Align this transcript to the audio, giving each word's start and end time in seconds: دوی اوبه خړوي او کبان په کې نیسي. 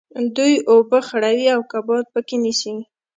دوی 0.35 0.53
اوبه 0.71 0.99
خړوي 1.07 1.47
او 1.55 1.61
کبان 1.71 2.03
په 2.13 2.19
کې 2.27 2.35
نیسي. 2.43 2.73